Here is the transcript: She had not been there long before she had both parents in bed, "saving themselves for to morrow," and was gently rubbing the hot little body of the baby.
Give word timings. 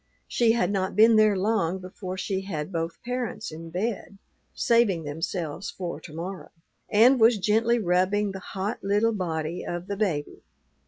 She 0.27 0.53
had 0.53 0.71
not 0.71 0.95
been 0.95 1.15
there 1.15 1.37
long 1.37 1.77
before 1.77 2.17
she 2.17 2.41
had 2.41 2.71
both 2.71 3.03
parents 3.03 3.51
in 3.51 3.69
bed, 3.69 4.17
"saving 4.51 5.03
themselves 5.03 5.69
for 5.69 5.99
to 6.01 6.11
morrow," 6.15 6.49
and 6.89 7.19
was 7.19 7.37
gently 7.37 7.77
rubbing 7.77 8.31
the 8.31 8.39
hot 8.39 8.79
little 8.81 9.13
body 9.13 9.63
of 9.63 9.85
the 9.85 9.95
baby. 9.97 10.41